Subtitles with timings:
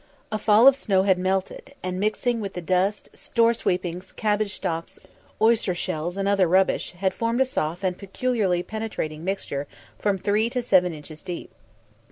[0.31, 4.97] A fall of snow had thawed, and mixing with the dust, store sweepings, cabbage stalks,
[5.39, 9.67] oyster shells, and other rubbish, had formed a soft and peculiarly penetrating mixture
[9.99, 11.51] from three to seven inches deep.